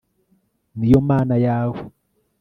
ni 0.77 0.87
yo 0.93 0.99
mana 1.09 1.35
yawe 1.45 1.79